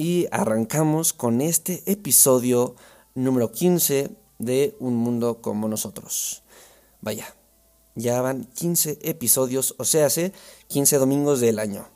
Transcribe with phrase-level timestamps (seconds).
[0.00, 2.74] Y arrancamos con este episodio
[3.14, 4.08] número 15
[4.38, 6.42] de Un Mundo como Nosotros.
[7.02, 7.34] Vaya,
[7.96, 10.32] ya van 15 episodios, o sea, hace
[10.68, 11.86] 15 domingos del año.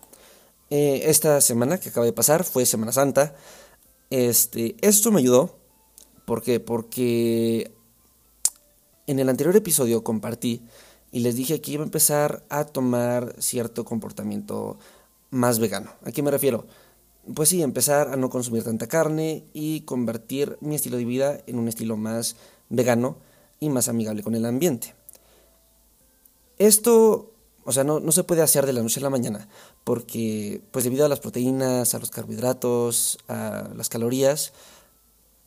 [0.69, 3.37] Eh, esta semana que acaba de pasar fue Semana Santa.
[4.11, 5.57] Este, esto me ayudó.
[6.27, 6.61] ¿Por qué?
[6.61, 7.73] Porque
[9.07, 10.61] en el anterior episodio compartí
[11.11, 14.79] y les dije que iba a empezar a tomar cierto comportamiento
[15.31, 15.91] más vegano.
[16.05, 16.67] ¿A qué me refiero?
[17.33, 21.58] Pues sí, empezar a no consumir tanta carne y convertir mi estilo de vida en
[21.58, 22.36] un estilo más
[22.69, 23.16] vegano
[23.61, 24.94] y más amigable con el ambiente.
[26.58, 27.33] Esto,
[27.64, 29.48] o sea, no, no se puede hacer de la noche a la mañana,
[29.84, 34.53] porque pues debido a las proteínas, a los carbohidratos, a las calorías,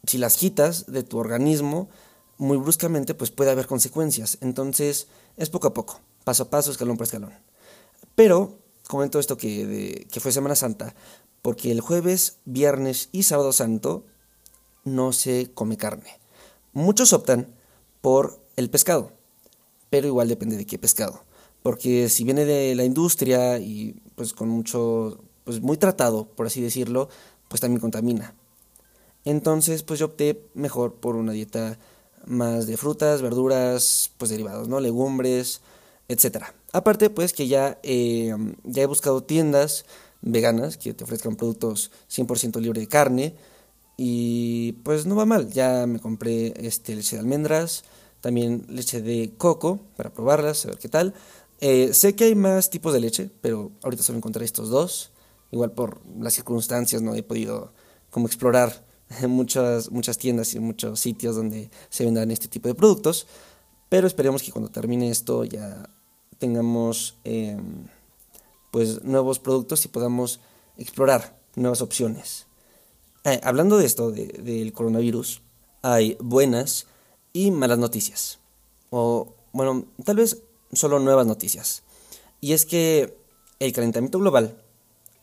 [0.06, 1.89] si las quitas de tu organismo
[2.38, 4.38] muy bruscamente, pues puede haber consecuencias.
[4.41, 7.34] Entonces, es poco a poco, paso a paso, escalón por escalón.
[8.16, 10.95] Pero, comento esto que, que fue Semana Santa,
[11.48, 14.03] porque el jueves, viernes y sábado santo
[14.84, 16.20] no se come carne.
[16.73, 17.48] Muchos optan
[18.02, 19.14] por el pescado,
[19.90, 21.22] pero igual depende de qué pescado,
[21.64, 26.59] porque si viene de la industria y pues con mucho, pues muy tratado, por así
[26.59, 27.08] decirlo,
[27.48, 28.36] pues también contamina.
[29.23, 31.80] Entonces, pues yo opté mejor por una dieta
[32.25, 34.81] más de frutas, verduras, pues derivados, ¿no?
[34.81, 35.62] Legumbres,
[36.09, 36.53] etcétera.
[36.73, 39.86] Aparte, pues que ya, eh, ya he buscado tiendas
[40.22, 43.36] veganas que te ofrezcan productos 100% libre de carne
[43.98, 47.84] y pues no va mal, ya me compré este leche de almendras,
[48.22, 51.16] también leche de coco para probarlas, a ver qué tal.
[51.59, 55.12] Eh, sé que hay más tipos de leche, pero ahorita solo encontré estos dos.
[55.52, 57.74] Igual por las circunstancias no he podido
[58.12, 58.86] como explorar
[59.28, 63.25] muchas, muchas tiendas y muchos sitios donde se vendan este tipo de productos.
[63.90, 65.90] Pero esperemos que cuando termine esto ya
[66.38, 67.18] tengamos...
[67.24, 67.58] Eh,
[68.78, 70.40] pues nuevos productos y podamos
[70.78, 72.46] explorar nuevas opciones.
[73.24, 75.42] Eh, hablando de esto, del coronavirus,
[75.82, 76.86] hay buenas
[77.34, 78.38] y malas noticias.
[78.92, 80.44] O, bueno, tal vez
[80.74, 81.82] solo nuevas noticias.
[82.40, 83.18] Y es que
[83.58, 84.62] el calentamiento global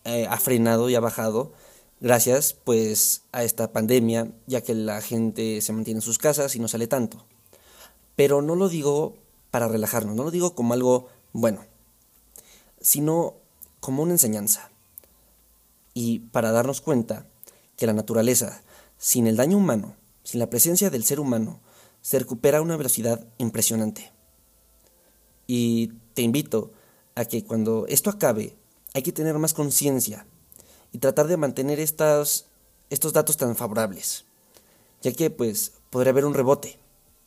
[0.02, 1.52] eh, ha frenado y ha bajado
[2.00, 6.58] gracias pues a esta pandemia, ya que la gente se mantiene en sus casas y
[6.58, 7.24] no sale tanto.
[8.16, 9.14] Pero no lo digo
[9.52, 11.64] para relajarnos, no lo digo como algo bueno
[12.84, 13.36] sino
[13.84, 14.70] como una enseñanza.
[15.92, 17.26] Y para darnos cuenta
[17.76, 18.62] que la naturaleza,
[18.96, 21.60] sin el daño humano, sin la presencia del ser humano,
[22.00, 24.10] se recupera a una velocidad impresionante.
[25.46, 26.72] Y te invito
[27.14, 28.56] a que cuando esto acabe,
[28.94, 30.26] hay que tener más conciencia
[30.90, 32.46] y tratar de mantener estos,
[32.88, 34.24] datos tan favorables,
[35.02, 36.78] ya que pues podría haber un rebote.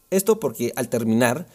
[0.09, 1.46] Esto porque al terminar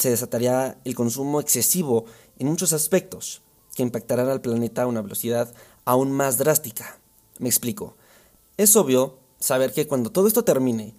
[0.00, 2.06] se desataría el consumo excesivo
[2.40, 3.42] en muchos aspectos,
[3.78, 6.98] que impactarán al planeta a una velocidad aún más drástica.
[7.38, 7.94] Me explico.
[8.56, 10.96] Es obvio saber que cuando todo esto termine,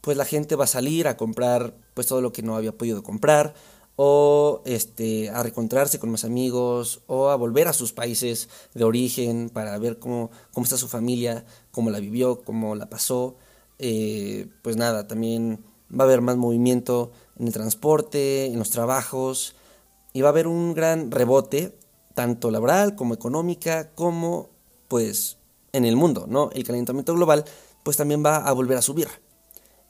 [0.00, 3.02] pues la gente va a salir a comprar pues todo lo que no había podido
[3.02, 3.52] comprar
[3.96, 9.50] o este a reencontrarse con más amigos o a volver a sus países de origen
[9.50, 13.36] para ver cómo, cómo está su familia, cómo la vivió, cómo la pasó.
[13.78, 15.62] Eh, pues nada, también
[15.92, 19.54] va a haber más movimiento en el transporte, en los trabajos
[20.14, 21.81] y va a haber un gran rebote
[22.14, 24.50] tanto laboral como económica, como
[24.88, 25.38] pues
[25.72, 26.50] en el mundo, ¿no?
[26.52, 27.44] El calentamiento global
[27.82, 29.08] pues también va a volver a subir.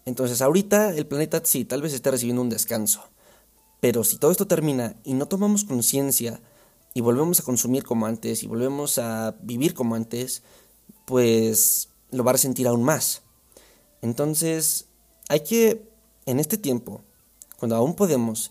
[0.05, 3.03] Entonces ahorita el planeta sí, tal vez esté recibiendo un descanso.
[3.81, 6.41] Pero si todo esto termina y no tomamos conciencia
[6.95, 10.43] y volvemos a consumir como antes y volvemos a vivir como antes,
[11.05, 13.23] pues lo va a resentir aún más.
[14.03, 14.87] Entonces
[15.29, 15.89] hay que,
[16.27, 17.03] en este tiempo,
[17.59, 18.51] cuando aún podemos,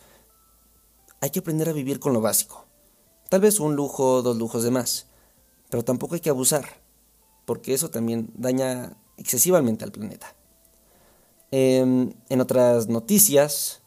[1.20, 2.66] hay que aprender a vivir con lo básico.
[3.32, 5.06] Tal vez un lujo, dos lujos de más,
[5.70, 6.66] pero tampoco hay que abusar,
[7.46, 10.36] porque eso también daña excesivamente al planeta.
[11.50, 13.84] Em, en otras noticias,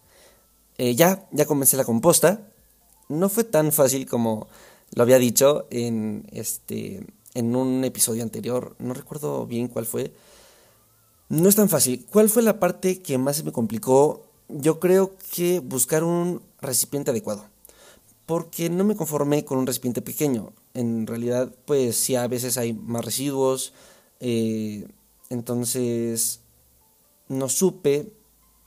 [0.78, 2.48] eh, ya, ya comencé la composta.
[3.10, 4.48] No fue tan fácil como
[4.94, 10.14] lo había dicho en, este, en un episodio anterior, no recuerdo bien cuál fue.
[11.28, 12.06] No es tan fácil.
[12.10, 14.24] ¿Cuál fue la parte que más me complicó?
[14.48, 17.52] Yo creo que buscar un recipiente adecuado
[18.26, 20.52] porque no me conformé con un recipiente pequeño.
[20.72, 23.74] En realidad, pues sí, a veces hay más residuos.
[24.20, 24.88] Eh,
[25.30, 26.40] entonces,
[27.28, 28.12] no supe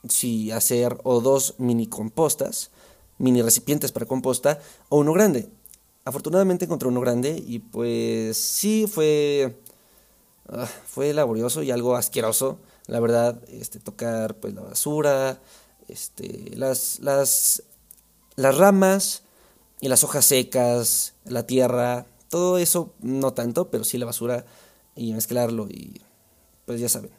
[0.08, 2.70] si hacer o dos mini compostas,
[3.18, 5.48] mini recipientes para composta, o uno grande.
[6.04, 9.60] Afortunadamente encontré uno grande y pues sí fue,
[10.48, 15.40] ah, fue laborioso y algo asqueroso, la verdad, este, tocar pues la basura,
[15.88, 17.62] este, las, las,
[18.36, 19.22] las ramas
[19.80, 24.44] y las hojas secas, la tierra, todo eso no tanto, pero sí la basura
[24.94, 26.00] y mezclarlo y
[26.66, 27.10] pues ya saben,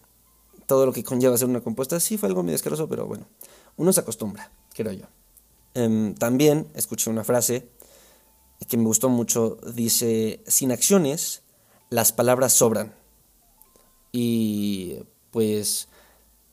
[0.68, 3.26] todo lo que conlleva hacer una composta sí fue algo medio asqueroso, pero bueno,
[3.78, 5.06] uno se acostumbra, creo yo.
[5.74, 7.70] Em, también escuché una frase
[8.68, 11.42] que me gustó mucho, dice, sin acciones
[11.90, 12.94] las palabras sobran.
[14.12, 15.00] Y
[15.32, 15.88] pues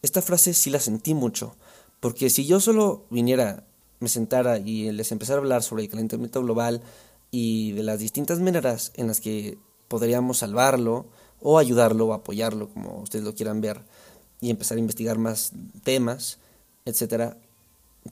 [0.02, 1.56] esta frase sí la sentí mucho,
[2.00, 3.66] porque si yo solo viniera,
[4.00, 6.82] me sentara y les empezara a hablar sobre el calentamiento global
[7.30, 9.58] y de las distintas maneras en las que
[9.88, 11.06] podríamos salvarlo,
[11.40, 13.82] o ayudarlo o apoyarlo, como ustedes lo quieran ver,
[14.40, 15.52] y empezar a investigar más
[15.82, 16.38] temas,
[16.84, 17.36] etcétera,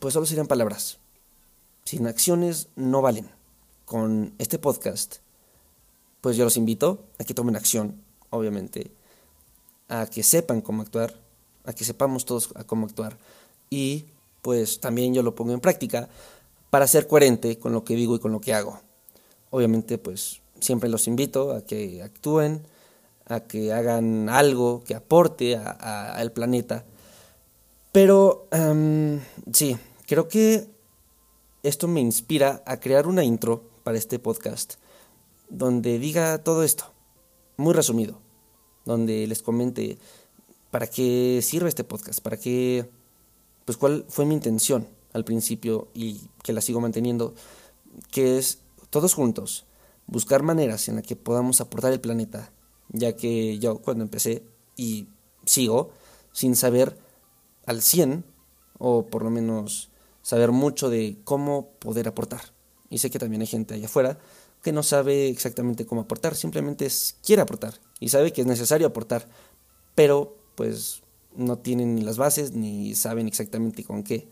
[0.00, 0.98] pues solo serían palabras.
[1.84, 3.30] Sin acciones no valen.
[3.84, 5.16] Con este podcast,
[6.20, 8.00] pues yo los invito a que tomen acción,
[8.30, 8.90] obviamente,
[9.88, 11.20] a que sepan cómo actuar,
[11.64, 13.18] a que sepamos todos cómo actuar
[13.68, 14.06] y
[14.44, 16.10] pues también yo lo pongo en práctica
[16.68, 18.78] para ser coherente con lo que digo y con lo que hago.
[19.48, 22.60] Obviamente, pues siempre los invito a que actúen,
[23.24, 26.84] a que hagan algo que aporte al planeta.
[27.90, 28.48] Pero
[29.50, 30.68] sí, creo que
[31.62, 34.74] esto me inspira a crear una intro para este podcast
[35.48, 36.92] donde diga todo esto,
[37.56, 38.18] muy resumido,
[38.84, 39.96] donde les comente
[40.70, 42.90] para qué sirve este podcast, para qué,
[43.64, 47.34] pues cuál fue mi intención al principio y que la sigo manteniendo,
[48.10, 48.58] que es
[48.90, 49.66] todos juntos
[50.06, 52.52] buscar maneras en las que podamos aportar el planeta
[52.88, 54.44] ya que yo cuando empecé
[54.76, 55.08] y
[55.44, 55.90] sigo
[56.32, 56.96] sin saber
[57.66, 58.24] al 100
[58.78, 59.90] o por lo menos
[60.22, 62.40] saber mucho de cómo poder aportar.
[62.90, 64.18] Y sé que también hay gente allá afuera
[64.62, 66.88] que no sabe exactamente cómo aportar, simplemente
[67.22, 69.28] quiere aportar y sabe que es necesario aportar,
[69.94, 71.02] pero pues
[71.36, 74.28] no tienen ni las bases ni saben exactamente con qué,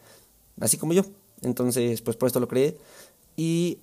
[0.61, 1.05] así como yo.
[1.43, 2.79] Entonces, pues por esto lo creé
[3.37, 3.79] y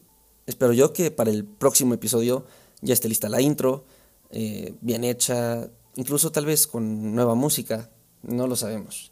[0.46, 2.46] espero yo que para el próximo episodio
[2.82, 3.86] ya esté lista la intro,
[4.32, 7.90] eh, bien hecha, incluso tal vez con nueva música,
[8.24, 9.12] no lo sabemos.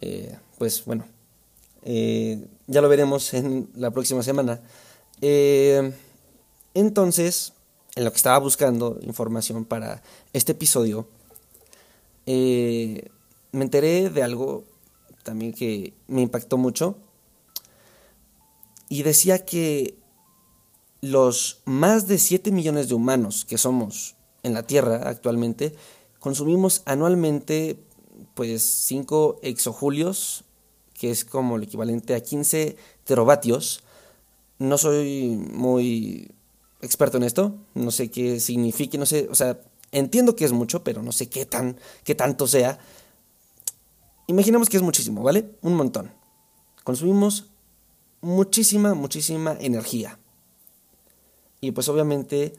[0.00, 1.04] Eh, pues bueno,
[1.82, 4.60] eh, ya lo veremos en la próxima semana.
[6.74, 7.52] entonces,
[7.94, 10.02] en lo que estaba buscando información para
[10.32, 11.08] este episodio,
[13.56, 14.64] me enteré de algo
[15.22, 16.98] también que me impactó mucho
[18.88, 19.98] y decía que
[21.00, 25.74] los más de 7 millones de humanos que somos en la Tierra actualmente,
[26.20, 27.78] consumimos anualmente
[28.34, 30.44] pues 5 exojulios,
[30.94, 33.82] que es como el equivalente a 15 teravatios.
[34.58, 36.30] No soy muy
[36.80, 39.60] experto en esto, no sé qué signifique, no sé, o sea,
[39.92, 42.78] entiendo que es mucho, pero no sé qué tan qué tanto sea.
[44.26, 45.50] Imaginemos que es muchísimo, ¿vale?
[45.62, 46.12] Un montón.
[46.82, 47.50] Consumimos
[48.20, 50.18] muchísima, muchísima energía.
[51.60, 52.54] Y pues obviamente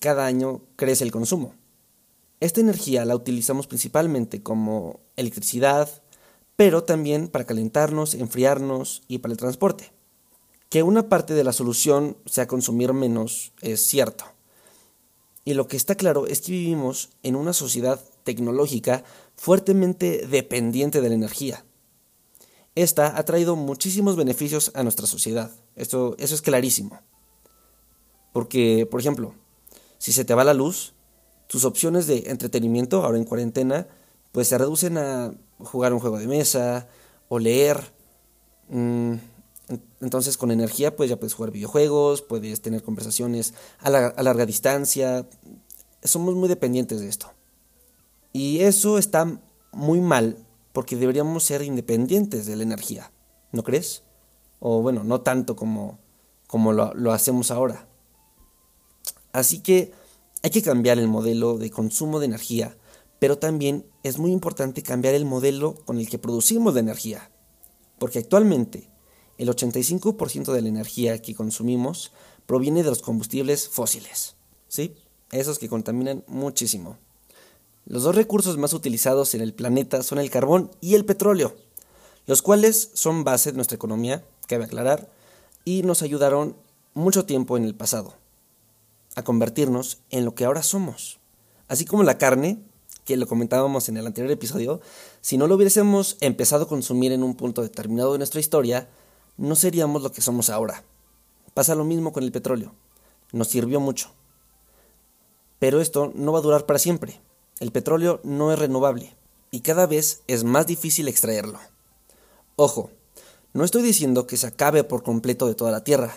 [0.00, 1.54] cada año crece el consumo.
[2.40, 5.88] Esta energía la utilizamos principalmente como electricidad,
[6.56, 9.92] pero también para calentarnos, enfriarnos y para el transporte.
[10.68, 14.24] Que una parte de la solución sea consumir menos es cierto.
[15.44, 19.04] Y lo que está claro es que vivimos en una sociedad tecnológica
[19.36, 21.64] fuertemente dependiente de la energía.
[22.74, 25.50] Esta ha traído muchísimos beneficios a nuestra sociedad.
[25.76, 27.00] Esto, eso es clarísimo.
[28.32, 29.34] Porque, por ejemplo,
[29.98, 30.92] si se te va la luz,
[31.46, 33.86] tus opciones de entretenimiento ahora en cuarentena
[34.32, 36.88] pues se reducen a jugar un juego de mesa
[37.28, 37.92] o leer.
[38.68, 39.14] Mm,
[40.00, 45.28] entonces con energía pues ya puedes jugar videojuegos, puedes tener conversaciones a, a larga distancia.
[46.02, 47.33] Somos muy dependientes de esto.
[48.36, 49.40] Y eso está
[49.72, 53.12] muy mal porque deberíamos ser independientes de la energía,
[53.52, 54.02] ¿no crees?
[54.58, 56.00] O bueno, no tanto como,
[56.48, 57.86] como lo, lo hacemos ahora.
[59.32, 59.92] Así que
[60.42, 62.76] hay que cambiar el modelo de consumo de energía,
[63.20, 67.30] pero también es muy importante cambiar el modelo con el que producimos la energía,
[68.00, 68.90] porque actualmente
[69.38, 72.10] el 85% de la energía que consumimos
[72.46, 74.34] proviene de los combustibles fósiles,
[74.66, 74.96] ¿sí?
[75.30, 76.98] Esos que contaminan muchísimo.
[77.86, 81.54] Los dos recursos más utilizados en el planeta son el carbón y el petróleo,
[82.26, 85.10] los cuales son base de nuestra economía, cabe aclarar,
[85.66, 86.56] y nos ayudaron
[86.94, 88.14] mucho tiempo en el pasado.
[89.16, 91.20] a convertirnos en lo que ahora somos.
[91.68, 92.58] Así como la carne,
[93.04, 94.80] que lo comentábamos en el anterior episodio,
[95.20, 98.88] si no lo hubiésemos empezado a consumir en un punto determinado de nuestra historia,
[99.36, 100.82] no seríamos lo que somos ahora.
[101.54, 102.72] Pasa lo mismo con el petróleo.
[103.30, 104.10] Nos sirvió mucho.
[105.60, 107.20] Pero esto no va a durar para siempre.
[107.60, 109.14] El petróleo no es renovable
[109.50, 111.60] y cada vez es más difícil extraerlo.
[112.56, 112.90] Ojo,
[113.52, 116.16] no estoy diciendo que se acabe por completo de toda la Tierra,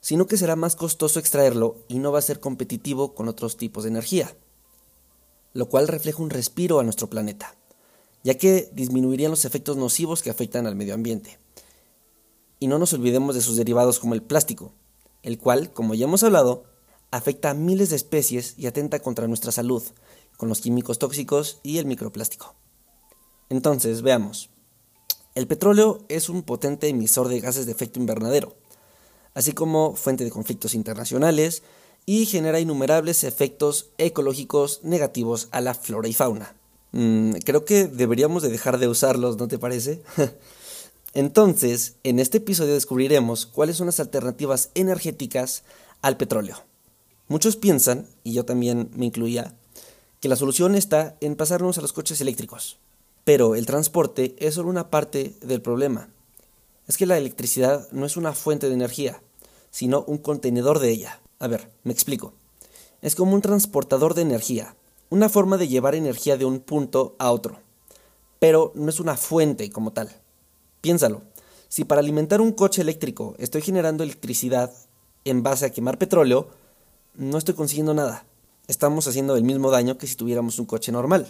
[0.00, 3.84] sino que será más costoso extraerlo y no va a ser competitivo con otros tipos
[3.84, 4.34] de energía,
[5.52, 7.54] lo cual refleja un respiro a nuestro planeta,
[8.24, 11.38] ya que disminuirían los efectos nocivos que afectan al medio ambiente.
[12.58, 14.72] Y no nos olvidemos de sus derivados como el plástico,
[15.22, 16.64] el cual, como ya hemos hablado,
[17.12, 19.82] afecta a miles de especies y atenta contra nuestra salud,
[20.38, 22.54] con los químicos tóxicos y el microplástico.
[23.50, 24.48] Entonces, veamos.
[25.34, 28.56] El petróleo es un potente emisor de gases de efecto invernadero,
[29.34, 31.62] así como fuente de conflictos internacionales
[32.06, 36.56] y genera innumerables efectos ecológicos negativos a la flora y fauna.
[36.92, 40.02] Mm, creo que deberíamos de dejar de usarlos, ¿no te parece?
[41.14, 45.64] Entonces, en este episodio descubriremos cuáles son las alternativas energéticas
[46.00, 46.56] al petróleo.
[47.26, 49.57] Muchos piensan, y yo también me incluía,
[50.20, 52.78] que la solución está en pasarnos a los coches eléctricos.
[53.24, 56.08] Pero el transporte es solo una parte del problema.
[56.86, 59.22] Es que la electricidad no es una fuente de energía,
[59.70, 61.20] sino un contenedor de ella.
[61.38, 62.32] A ver, me explico.
[63.02, 64.74] Es como un transportador de energía,
[65.10, 67.58] una forma de llevar energía de un punto a otro.
[68.38, 70.10] Pero no es una fuente como tal.
[70.80, 71.22] Piénsalo.
[71.68, 74.72] Si para alimentar un coche eléctrico estoy generando electricidad
[75.24, 76.48] en base a quemar petróleo,
[77.14, 78.24] no estoy consiguiendo nada.
[78.68, 81.26] Estamos haciendo el mismo daño que si tuviéramos un coche normal.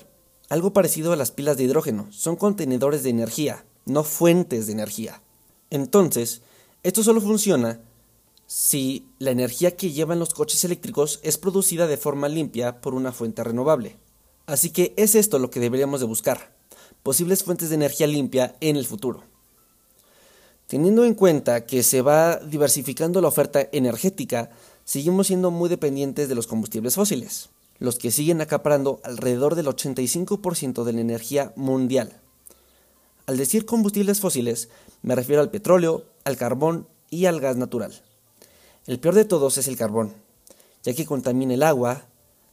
[0.48, 5.22] Algo parecido a las pilas de hidrógeno, son contenedores de energía, no fuentes de energía.
[5.70, 6.42] Entonces,
[6.82, 7.80] esto solo funciona
[8.48, 13.12] si la energía que llevan los coches eléctricos es producida de forma limpia por una
[13.12, 13.96] fuente renovable.
[14.46, 16.52] Así que es esto lo que deberíamos de buscar,
[17.04, 19.22] posibles fuentes de energía limpia en el futuro.
[20.66, 24.50] Teniendo en cuenta que se va diversificando la oferta energética,
[24.88, 30.82] seguimos siendo muy dependientes de los combustibles fósiles, los que siguen acaparando alrededor del 85%
[30.82, 32.22] de la energía mundial.
[33.26, 34.70] Al decir combustibles fósiles,
[35.02, 37.92] me refiero al petróleo, al carbón y al gas natural.
[38.86, 40.14] El peor de todos es el carbón,
[40.82, 42.06] ya que contamina el agua,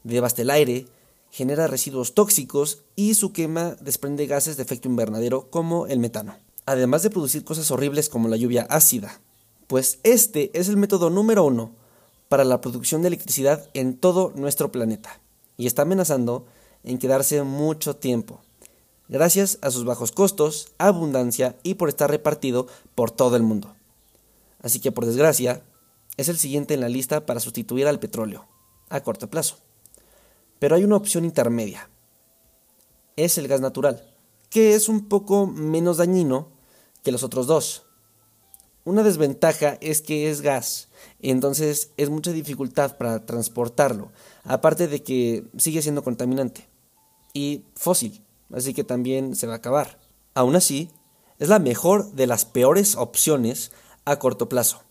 [0.03, 0.87] devasta el aire,
[1.31, 7.01] genera residuos tóxicos y su quema desprende gases de efecto invernadero como el metano, además
[7.01, 9.21] de producir cosas horribles como la lluvia ácida.
[9.67, 11.84] Pues este es el método número uno
[12.29, 15.19] para la producción de electricidad en todo nuestro planeta
[15.57, 16.45] y está amenazando
[16.83, 18.41] en quedarse mucho tiempo,
[19.07, 23.75] gracias a sus bajos costos, abundancia y por estar repartido por todo el mundo.
[24.61, 25.63] Así que por desgracia,
[26.17, 28.47] es el siguiente en la lista para sustituir al petróleo,
[28.89, 29.57] a corto plazo.
[30.59, 31.89] Pero hay una opción intermedia.
[33.15, 34.15] Es el gas natural,
[34.49, 36.49] que es un poco menos dañino
[37.03, 37.84] que los otros dos.
[38.85, 40.87] Una desventaja es que es gas
[41.21, 44.11] entonces es mucha dificultad para transportarlo,
[44.43, 46.67] aparte de que sigue siendo contaminante
[47.33, 48.21] y fósil,
[48.53, 49.99] así que también se va a acabar.
[50.33, 50.89] Aún así,
[51.39, 53.71] es la mejor de las peores opciones
[54.05, 54.81] a corto plazo.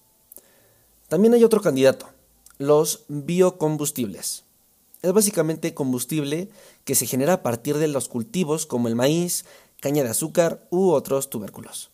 [1.09, 2.09] También hay otro candidato,
[2.59, 4.45] los biocombustibles.
[5.03, 6.49] Es básicamente combustible
[6.85, 9.45] que se genera a partir de los cultivos como el maíz,
[9.81, 11.94] caña de azúcar u otros tubérculos.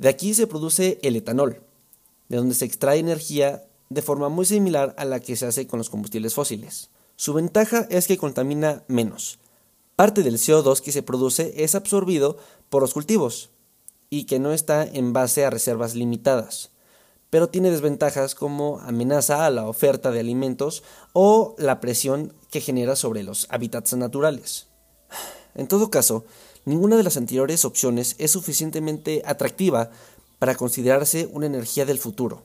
[0.00, 1.62] De aquí se produce el etanol,
[2.30, 5.76] de donde se extrae energía de forma muy similar a la que se hace con
[5.76, 6.88] los combustibles fósiles.
[7.16, 9.40] Su ventaja es que contamina menos.
[9.96, 12.38] Parte del CO2 que se produce es absorbido
[12.70, 13.50] por los cultivos
[14.08, 16.70] y que no está en base a reservas limitadas,
[17.28, 22.96] pero tiene desventajas como amenaza a la oferta de alimentos o la presión que genera
[22.96, 24.68] sobre los hábitats naturales.
[25.54, 26.24] En todo caso,
[26.64, 29.90] ninguna de las anteriores opciones es suficientemente atractiva
[30.38, 32.44] para considerarse una energía del futuro.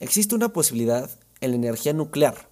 [0.00, 2.48] Existe una posibilidad en la energía nuclear.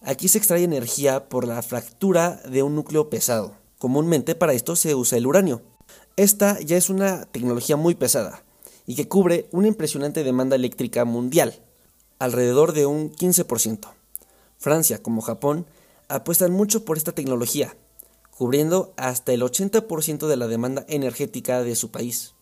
[0.00, 3.54] Aquí se extrae energía por la fractura de un núcleo pesado.
[3.78, 5.62] Comúnmente para esto se usa el uranio.
[6.16, 8.42] Esta ya es una tecnología muy pesada
[8.86, 11.62] y que cubre una impresionante demanda eléctrica mundial,
[12.18, 13.88] alrededor de un 15%.
[14.56, 15.66] Francia, como Japón,
[16.08, 17.76] apuestan mucho por esta tecnología,
[18.38, 22.36] cubriendo hasta el 80% de la demanda energética de su país.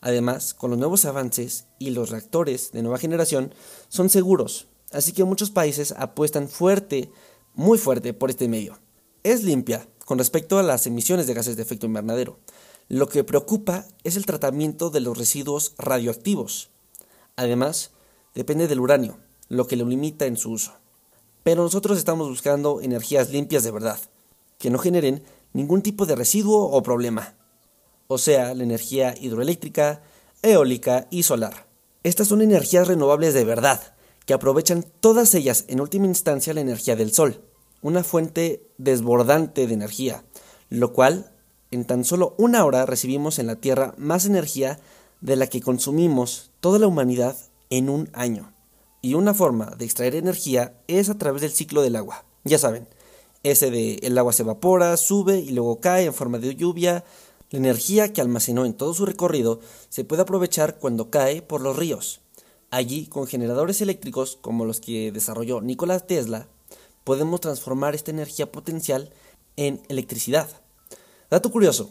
[0.00, 3.52] Además, con los nuevos avances y los reactores de nueva generación
[3.88, 7.10] son seguros, así que muchos países apuestan fuerte,
[7.52, 8.78] muy fuerte por este medio.
[9.24, 12.38] Es limpia con respecto a las emisiones de gases de efecto invernadero.
[12.88, 16.70] Lo que preocupa es el tratamiento de los residuos radioactivos.
[17.36, 17.90] Además,
[18.34, 19.18] depende del uranio,
[19.50, 20.72] lo que lo limita en su uso.
[21.42, 24.00] Pero nosotros estamos buscando energías limpias de verdad,
[24.58, 25.22] que no generen
[25.52, 27.34] ningún tipo de residuo o problema.
[28.08, 30.02] O sea, la energía hidroeléctrica,
[30.42, 31.66] eólica y solar.
[32.02, 33.94] Estas son energías renovables de verdad,
[34.26, 37.42] que aprovechan todas ellas en última instancia la energía del sol,
[37.80, 40.24] una fuente desbordante de energía,
[40.68, 41.32] lo cual
[41.70, 44.78] en tan solo una hora recibimos en la Tierra más energía
[45.20, 47.36] de la que consumimos toda la humanidad
[47.70, 48.52] en un año.
[49.02, 52.24] Y una forma de extraer energía es a través del ciclo del agua.
[52.44, 52.88] Ya saben,
[53.50, 57.04] ese de el agua se evapora, sube y luego cae en forma de lluvia.
[57.50, 61.76] La energía que almacenó en todo su recorrido se puede aprovechar cuando cae por los
[61.76, 62.20] ríos.
[62.70, 66.48] Allí, con generadores eléctricos como los que desarrolló Nikola Tesla,
[67.04, 69.12] podemos transformar esta energía potencial
[69.56, 70.48] en electricidad.
[71.30, 71.90] Dato curioso,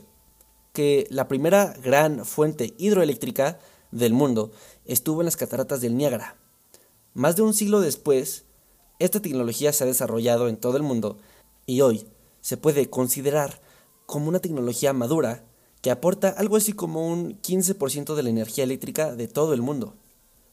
[0.74, 3.60] que la primera gran fuente hidroeléctrica
[3.92, 4.52] del mundo
[4.84, 6.36] estuvo en las cataratas del Niágara.
[7.14, 8.44] Más de un siglo después,
[9.00, 11.18] esta tecnología se ha desarrollado en todo el mundo
[11.66, 12.08] y hoy
[12.42, 13.62] se puede considerar
[14.06, 15.44] como una tecnología madura
[15.82, 19.96] que aporta algo así como un 15% de la energía eléctrica de todo el mundo.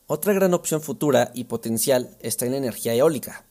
[0.06, 3.46] Otra gran opción futura y potencial está en la energía eólica,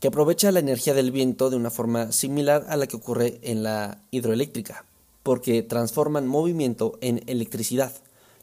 [0.00, 3.62] que aprovecha la energía del viento de una forma similar a la que ocurre en
[3.62, 4.84] la hidroeléctrica,
[5.22, 7.92] porque transforman movimiento en electricidad.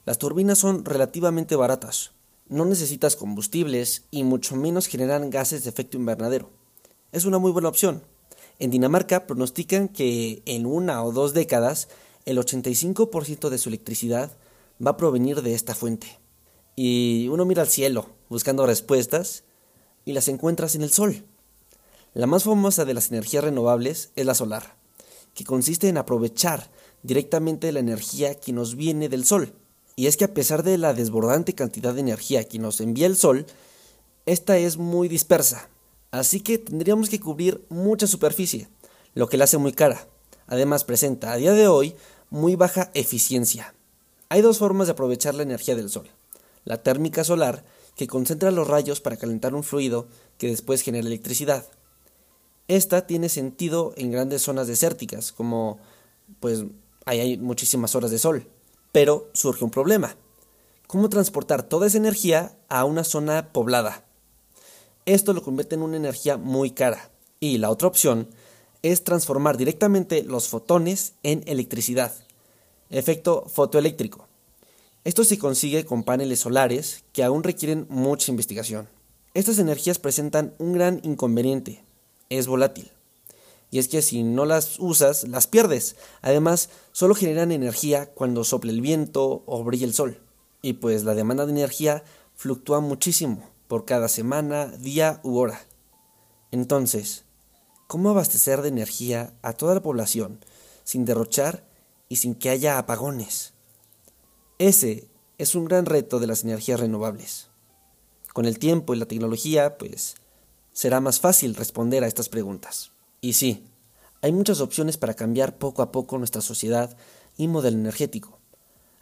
[0.05, 2.11] Las turbinas son relativamente baratas,
[2.47, 6.49] no necesitas combustibles y mucho menos generan gases de efecto invernadero.
[7.11, 8.03] Es una muy buena opción.
[8.59, 11.89] En Dinamarca pronostican que en una o dos décadas
[12.25, 14.31] el 85% de su electricidad
[14.85, 16.19] va a provenir de esta fuente.
[16.75, 19.43] Y uno mira al cielo buscando respuestas
[20.05, 21.25] y las encuentras en el sol.
[22.13, 24.77] La más famosa de las energías renovables es la solar,
[25.33, 26.71] que consiste en aprovechar
[27.03, 29.53] directamente la energía que nos viene del sol
[29.95, 33.15] y es que a pesar de la desbordante cantidad de energía que nos envía el
[33.15, 33.45] Sol,
[34.25, 35.69] esta es muy dispersa,
[36.19, 38.69] así que tendríamos que cubrir mucha superficie,
[39.13, 40.07] lo que la hace muy cara.
[40.47, 41.95] Además presenta a día de hoy
[42.29, 43.73] muy baja eficiencia.
[44.29, 46.09] Hay dos formas de aprovechar la energía del Sol.
[46.63, 47.63] La térmica solar,
[47.95, 51.65] que concentra los rayos para calentar un fluido que después genera electricidad.
[52.67, 55.79] Esta tiene sentido en grandes zonas desérticas, como
[56.39, 56.63] pues
[57.05, 58.47] ahí hay muchísimas horas de sol.
[58.91, 60.15] Pero surge un problema.
[60.87, 64.04] ¿Cómo transportar toda esa energía a una zona poblada?
[65.05, 67.11] Esto lo convierte en una energía muy cara.
[67.39, 68.27] Y la otra opción
[68.81, 72.11] es transformar directamente los fotones en electricidad.
[72.89, 74.27] Efecto fotoeléctrico.
[75.03, 78.89] Esto se consigue con paneles solares que aún requieren mucha investigación.
[79.35, 81.83] Estas energías presentan un gran inconveniente.
[82.29, 82.91] Es volátil.
[83.69, 85.97] Y es que si no las usas, las pierdes.
[86.23, 90.19] Además, solo generan energía cuando sopla el viento o brilla el sol.
[90.63, 92.03] Y pues la demanda de energía
[92.35, 95.61] fluctúa muchísimo por cada semana, día u hora.
[96.51, 97.25] Entonces,
[97.87, 100.43] ¿cómo abastecer de energía a toda la población
[100.83, 101.67] sin derrochar
[102.09, 103.53] y sin que haya apagones?
[104.59, 107.49] Ese es un gran reto de las energías renovables.
[108.33, 110.15] Con el tiempo y la tecnología, pues,
[110.71, 112.91] será más fácil responder a estas preguntas.
[113.21, 113.65] Y sí,
[114.21, 116.95] hay muchas opciones para cambiar poco a poco nuestra sociedad
[117.37, 118.39] y modelo energético,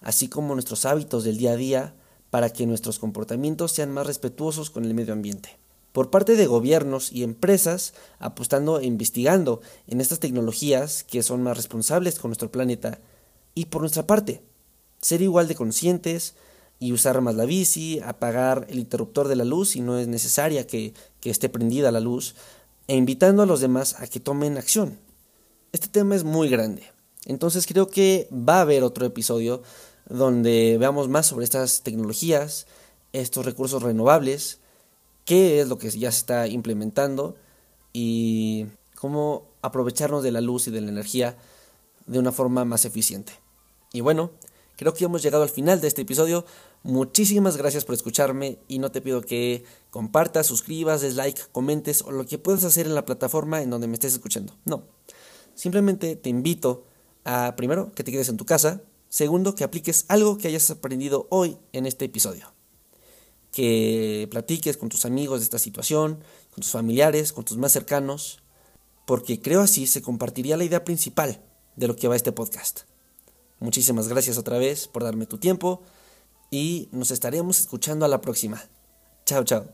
[0.01, 1.95] así como nuestros hábitos del día a día
[2.33, 5.59] para que nuestros comportamientos sean más respetuosos con el medio ambiente.
[5.91, 11.55] Por parte de gobiernos y empresas apostando e investigando en estas tecnologías que son más
[11.55, 12.97] responsables con nuestro planeta
[13.53, 14.41] y por nuestra parte,
[14.99, 16.33] ser igual de conscientes
[16.79, 20.65] y usar más la bici, apagar el interruptor de la luz si no es necesaria
[20.65, 22.33] que, que esté prendida la luz,
[22.87, 24.97] e invitando a los demás a que tomen acción.
[25.71, 26.81] Este tema es muy grande,
[27.27, 29.61] entonces creo que va a haber otro episodio
[30.07, 32.67] donde veamos más sobre estas tecnologías,
[33.13, 34.59] estos recursos renovables,
[35.25, 37.35] qué es lo que ya se está implementando
[37.93, 41.37] y cómo aprovecharnos de la luz y de la energía
[42.05, 43.33] de una forma más eficiente.
[43.93, 44.31] Y bueno,
[44.75, 46.45] creo que hemos llegado al final de este episodio.
[46.83, 52.11] Muchísimas gracias por escucharme y no te pido que compartas, suscribas, des like, comentes o
[52.11, 54.53] lo que puedas hacer en la plataforma en donde me estés escuchando.
[54.65, 54.83] No.
[55.55, 56.85] Simplemente te invito
[57.23, 58.81] a, primero, que te quedes en tu casa.
[59.13, 62.51] Segundo, que apliques algo que hayas aprendido hoy en este episodio.
[63.51, 66.15] Que platiques con tus amigos de esta situación,
[66.49, 68.39] con tus familiares, con tus más cercanos,
[69.05, 71.43] porque creo así se compartiría la idea principal
[71.75, 72.85] de lo que va este podcast.
[73.59, 75.83] Muchísimas gracias otra vez por darme tu tiempo
[76.49, 78.63] y nos estaremos escuchando a la próxima.
[79.27, 79.69] Chao, chao.